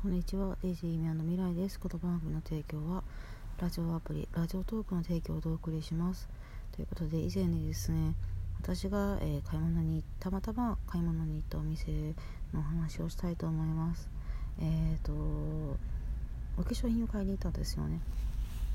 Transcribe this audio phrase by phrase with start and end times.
[0.00, 1.80] こんにちは、デイジーイミアの未来です。
[1.80, 3.02] この番組の提供は、
[3.60, 6.28] ラジオアプリ、ラジオトークの提供でお送りします。
[6.70, 8.14] ということで、以前にですね、
[8.62, 12.14] 私が、えー、買い物に、たまたま買い物に行ったお店
[12.54, 14.08] の話をしたいと思います。
[14.60, 15.12] えっ、ー、と、
[16.56, 18.00] お化粧品を買いに行ったんですよね。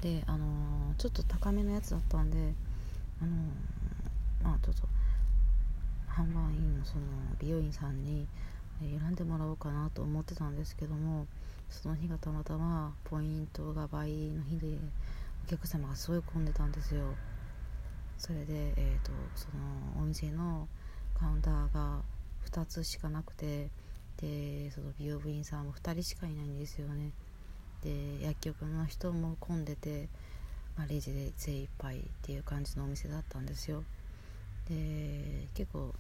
[0.01, 2.53] で、あのー、ちょっと高めのやつだったんで、
[3.21, 3.31] あの
[4.43, 4.89] まあちょっと、
[6.05, 7.03] 販売員のその
[7.39, 8.27] 美容院さんに、
[8.99, 11.27] 選んでもらおうかなと思ってたんですけども
[11.69, 14.77] その日がたまたまポイントが倍の日で
[15.45, 17.01] お客様がすごい混んでたんですよ。
[18.17, 19.47] それで、えーと、そ
[19.97, 20.67] のお店の
[21.13, 22.01] カウンターが
[22.49, 23.69] 2つしかなくて
[24.17, 27.11] でその美容部員さんも2人しかいないんですよね。
[27.83, 30.07] で薬局の人も混んでて、
[30.77, 33.83] まあ、レジで精一杯っていう感じのお店だったんですよ。
[34.69, 35.93] で結構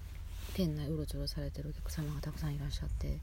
[0.53, 3.19] 店内うろちょろされてるお客様がたくさんいらっしゃって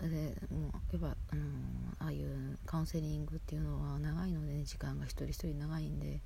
[0.00, 1.46] でもうやっぱ、あのー、
[2.00, 6.20] ああいうカウンセリングっていうのは長いので、ね、時間が一人一人長いんで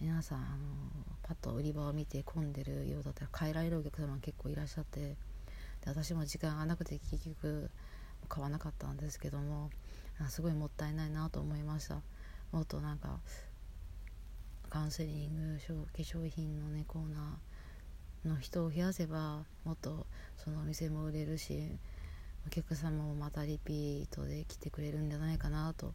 [0.00, 5.16] 皆さん、あのー、パッと売り場を見て混んでるようだったら帰られるお客様が結構いらっしゃってで
[5.86, 7.70] 私も時間がなくて結局
[8.28, 9.70] 買わなかったんですけども
[10.28, 12.00] すごいもったいないなと思いました。
[12.52, 13.18] もっとなんか
[14.74, 20.04] カウンセリング化粧品のねコーナーの人を増やせばもっと
[20.36, 21.68] そのお店も売れるし
[22.44, 25.92] お客様もまたリピートで来てくれるんじゃないかなと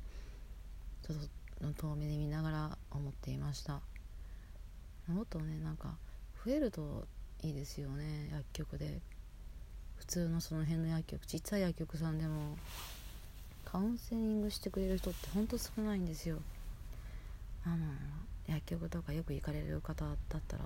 [1.06, 1.18] ちょっ
[1.74, 3.82] と遠目で見ながら思っていました
[5.10, 5.98] もっとねなんか
[6.46, 7.06] 増えると
[7.44, 9.02] いいですよね薬局で
[9.98, 12.56] 普通のその辺の薬局ちっちゃい薬局さんでも
[13.66, 16.38] カウンセリングしてくれる人ってほんと少ないんですよ
[17.66, 17.78] あの
[18.70, 20.16] 局とかよく行かれる方だっ
[20.48, 20.64] たら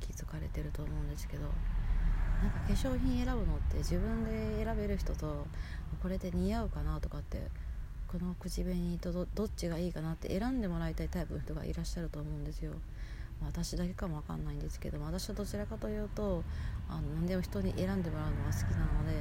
[0.00, 1.44] 気づかれてると思うんですけど
[2.42, 5.46] なんか化粧品選ぶのって自分で選べる人と
[6.02, 7.38] これで似合うかなとかって
[8.08, 12.72] この口紅とどっちがいいかなって選んでもらいたいタイプの人がいらっしゃると思うんですよ。
[13.44, 16.44] 私だけかもわかんないんですけど私はどちらかというと
[16.88, 19.18] あの何でも人に選んでもらうのが好きなので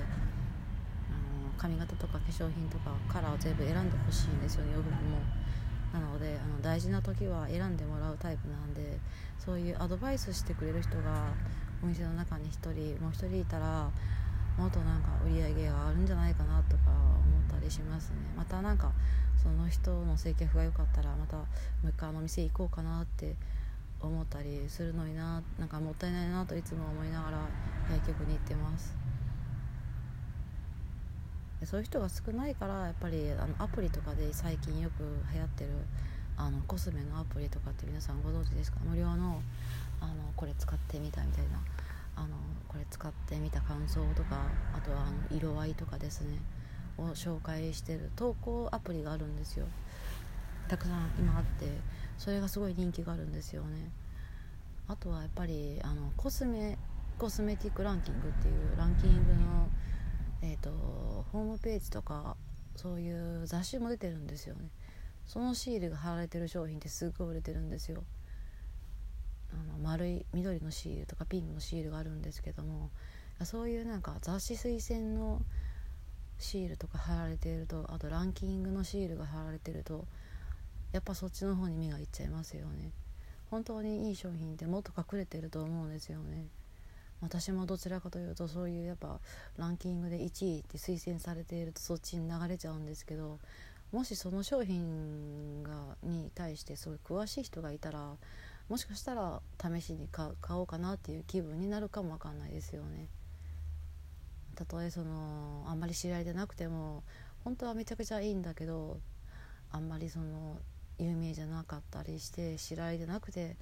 [1.10, 5.18] あの髪型とか化粧品とかカラーを全部選んでほしいんですよね洋服も。
[5.94, 8.98] なのであの大事な時は選んでもらうタイプなんで
[9.38, 11.34] そういうアドバイスしてくれる人が
[11.84, 13.90] お店の中に1人もう1人いたら
[14.58, 18.16] もっとなんか売り上げがあるんじゃないかなとか思ったりしますね。
[18.36, 18.92] またなんか
[19.42, 21.46] その人の接客が良かったらまたも
[21.86, 23.36] う一回あの店行こうかなって
[24.00, 27.38] 思ったりするのにななんかもったいないなといつも思いながら
[27.90, 29.01] 薬局に行ってます。
[31.66, 35.70] そういう人が少ないからやっぱりあのアプリとかで最近よく流行ってる
[36.38, 38.80] あのコスメのアプリとかって皆さんご存知ですか？
[38.84, 39.42] 無料の
[40.00, 41.60] あのこれ使ってみたみたいな
[42.16, 42.30] あの
[42.68, 44.38] これ使ってみた感想とか
[44.76, 46.40] あとはあの色合いとかですね
[46.98, 49.68] を紹介してる投稿アプリがあるんですよ。
[50.68, 51.68] たくさん今あって
[52.18, 53.90] それがすごい人気があるんですよね。
[54.88, 56.78] あとはやっぱりあのコスメ
[57.18, 59.70] コスメティックランキングっていうランキングの
[60.42, 60.72] えーと、
[61.32, 62.36] ホームページとか
[62.76, 64.70] そういう雑誌も出てるんですよね。
[65.28, 68.04] そのシールが貼られてる商品ってすっごい売れてるんですよ。
[69.54, 72.90] あの丸い緑のシールとかピンクのシールがあるんですけども
[73.44, 75.42] そういうなんか雑誌推薦の
[76.40, 80.06] シールとか貼られてるとあとランキングのシールが貼られてると
[80.92, 82.92] やっぱそっちの方に目がいっちゃいますよね。
[83.50, 86.48] 本当にいい商品ってもっと隠れてると思うんですよね。
[87.22, 89.20] 私もどちらかというとそういうやっぱ
[89.58, 93.40] ランキングで1位って推薦されているとそっちに流れちゃうんですけど
[93.92, 98.16] もしその商品がに対してすごい詳しい人がいたら
[98.70, 103.08] もしかしたら試しに買おうかなっていう気分になるかもわかんないですよね。
[104.56, 107.04] たとえそのあんまり知り合いでなくても
[107.44, 109.00] 本当はめちゃくちゃいいんだけど
[109.72, 110.58] あんまりその
[111.00, 113.56] 有名じゃなかったりして知り合いでなくて、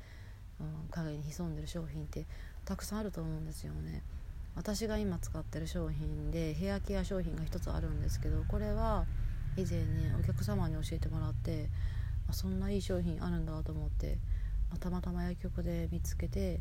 [0.60, 2.26] うん、影に潜んでる商品って
[2.70, 4.04] たくさんあると思うんですよね。
[4.56, 9.06] 私が今使ってる商品でヘアケア商品が一つあるんですけどこれは
[9.58, 11.68] 以前にお客様に教えてもらって
[12.30, 14.20] あそんないい商品あるんだと思って、
[14.70, 16.60] またまたま薬局で見つけて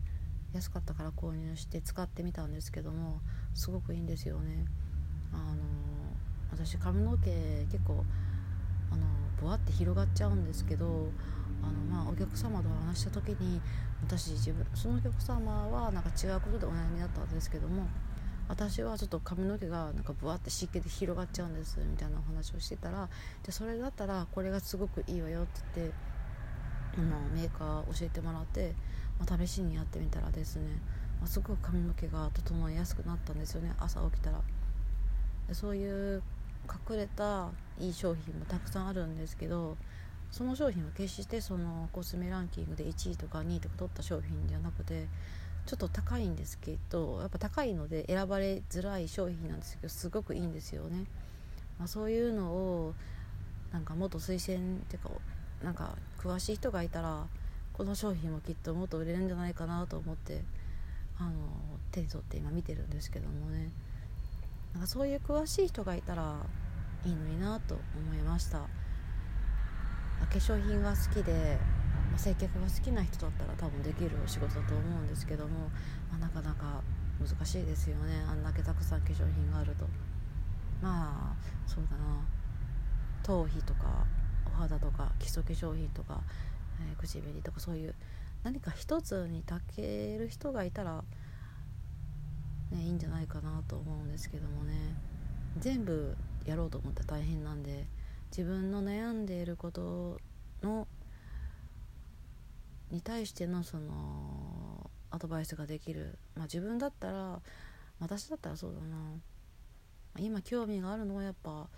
[0.55, 3.21] 安かったから購入して使ってみたんですけども
[3.53, 4.65] すごくいいんですよね。
[5.31, 5.63] あの
[6.51, 8.03] 私髪の毛結構
[8.91, 9.05] あの
[9.43, 11.11] ぼわって広がっちゃうんですけど
[11.63, 13.61] あのまあお客様と話した時に
[14.03, 17.87] 私自分そのお客様はなんか違うことでお悩みだったんですけども
[18.49, 23.09] 私はちょっと髪の毛がなんかぶわって湿気で広がっちゃうんですみたいなお話をしてたら
[23.43, 25.95] じゃそれだったらこれがすごくいいわよって言って
[26.97, 28.75] あのメーカー教えてもらって、
[29.19, 30.63] まあ、試しにやってみたらですね、
[31.21, 34.41] まあ、すごく髪の毛が整いやすくなったんですよね朝起きたら。
[35.53, 36.23] そういう
[36.91, 39.77] 隠れたいい商品もたくさんあるんですけど
[40.31, 45.07] その商品は決してそのコスメランキングで1位とか2位とか取った商品じゃなくて
[45.67, 51.05] ちょっと高いんですけどやっぱ高いので選ばれづらい商品なんですけどすごくいいんですよね。
[51.79, 52.95] まあ、そういうのを
[53.73, 55.11] なんかもっと推薦っていうか
[55.63, 57.27] なんか詳しい人がいたら
[57.73, 60.43] この商品もきっともっと売れるんじゃないかなと思って
[61.19, 61.31] あの
[61.93, 63.71] 手に取って今見てるんですけどもね
[64.73, 66.37] なんかそういう詳しい人がいたら
[67.05, 68.63] いいのになと思いました
[70.27, 71.59] 化粧品が好きで、
[72.11, 75.69] まあ、接客が好きな人だったら多分できる仕事だと思うんですけども、
[76.11, 76.83] まあ、なかなか
[77.21, 78.25] 難しいですよね。
[78.29, 79.87] あんだけたくさん化粧品があると。
[80.81, 82.25] まあそうだな。
[83.23, 84.07] 頭皮とか
[84.47, 86.21] お肌とか基礎化粧品とか、
[86.81, 87.95] えー、口紅とかそういう
[88.45, 91.03] 何か一つにたける人がいたら、
[92.71, 94.75] ね、いいんじゃないかなと思うんですけどもね。
[95.59, 97.87] 全部やろうと思ったら大変なんで。
[98.31, 100.19] 自分の悩んでいること
[100.63, 100.87] の
[102.91, 107.41] に対してのそのアドバイスができる、まあ、自分だったら
[108.01, 108.97] 私だったらそうだな。
[110.19, 111.69] 今興味があるのはやっぱ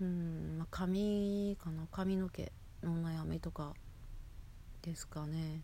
[0.00, 1.86] うん、まあ、髪かな。
[1.90, 2.52] 髪の毛
[2.82, 3.74] の悩みとか。
[4.82, 5.62] ですかね。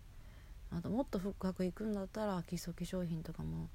[0.73, 3.69] あともっと深くいくんだったら基礎化粧品とかも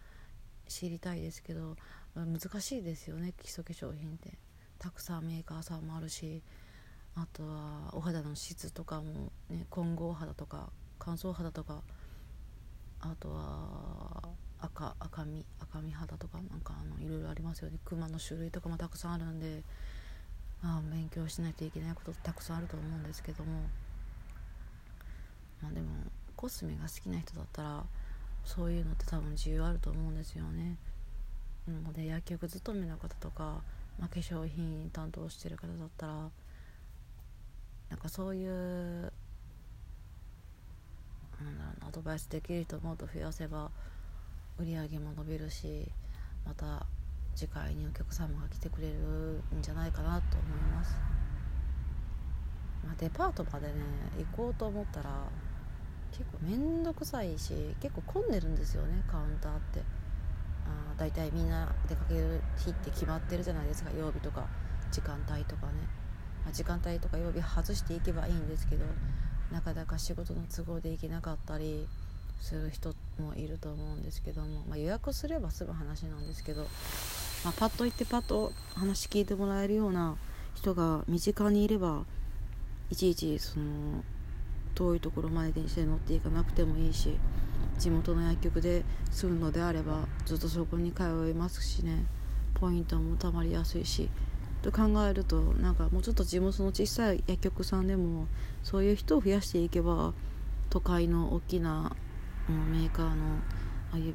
[0.67, 1.75] 知りたいですけど
[2.15, 4.33] 難しいですよね基礎化粧品って。
[4.77, 6.41] たくさんメーカーさんもあるし
[7.15, 10.69] あとはお肌の質とかもね混合肌とか
[10.99, 11.81] 乾燥肌とか
[12.99, 14.29] あとは
[14.59, 19.63] 赤赤み赤み肌とかなんかあのいろいろありますよねクマの種類とかもたくさんあるんで、
[20.61, 23.61] まあ、勉強しないといけないことたくさんあると思うんですけども
[25.61, 25.87] まあでも
[26.35, 27.83] コスメが好きな人だったら
[28.45, 30.77] そういうのって多分自由あると思うんですよね。
[31.67, 33.61] なので薬局勤めの方とか、
[33.99, 36.13] まあ、化粧品担当してる方だったら
[37.89, 38.51] なんかそういう
[41.43, 43.71] なんだろうなアドバイスできる人もっと増やせば
[44.59, 45.87] 売り上げも伸びるし
[46.45, 46.85] また
[47.35, 48.93] 次回にお客様が来てくれる
[49.57, 50.95] んじゃないかなと思います、
[52.83, 53.73] まあ、デパートまでね
[54.17, 55.09] 行こうと思ったら
[56.11, 59.96] 結構面倒くさいし結構混んでるんですよねカウンターって。
[60.67, 63.91] あ大体みんな出かける日って決まってるじゃないですか。
[63.91, 64.45] 曜日とか
[64.91, 65.73] 時間帯とかね、
[66.43, 68.85] まあ、時間帯とか曜日外していけばいいんですけど
[69.51, 71.87] なかなか仕事の都合で行けなかったり
[72.41, 76.63] する人もいると思うんですけども、まあ、予約すれば済む話なんですけど、
[77.43, 80.15] まあ、パッと行ってパッと話聞いてもらえるような
[80.55, 82.03] 人が身近にいれば
[82.89, 84.03] いちいちその
[84.75, 87.17] 遠いところまで電車に乗っていかなくてもいいし
[87.77, 92.05] 地元の薬局で済むのであればずっとそこに通いますしね。
[92.55, 94.09] ポイントもたまりやすいし。
[94.61, 98.27] と考えるとなんかもうちょっと地元の小さい薬局さんでも
[98.63, 100.13] そういう人を増やしていけば
[100.69, 101.95] 都会の大きな、
[102.49, 103.37] うん、メーカーの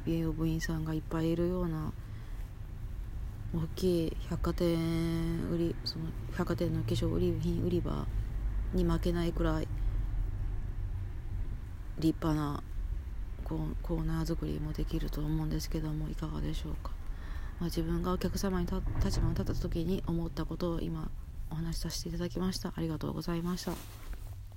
[0.05, 1.91] 美容部員さんがいっぱいいるような
[3.55, 4.75] 大きい百貨店
[5.49, 6.05] 売りその
[6.37, 8.05] 百貨店の化粧売り品売り場
[8.73, 9.67] に負けないくらい
[11.99, 12.63] 立派な
[13.43, 16.91] コーナー作りもできると思うんですけどもいかがでしょうか、
[17.59, 21.09] まあ、自分がお客様に立場に立った時に思ったことを今
[21.51, 22.73] お話しさせていただきました。
[22.75, 24.02] ありがとうございました。